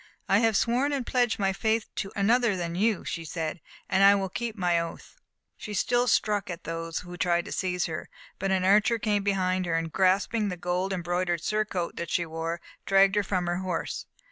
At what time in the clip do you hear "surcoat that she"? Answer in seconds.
11.43-12.25